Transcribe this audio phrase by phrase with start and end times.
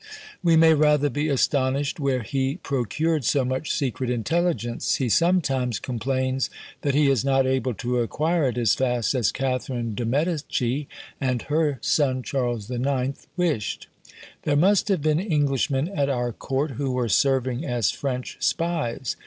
[0.41, 6.49] We may rather be astonished where he procured so much secret intelligence: he sometimes complains
[6.81, 10.85] that he is not able to acquire it as fast as Catherine de Medicis
[11.21, 13.13] and her son Charles IX.
[13.37, 13.89] wished.
[14.41, 19.15] There must have been Englishmen at our court who were serving as French spies.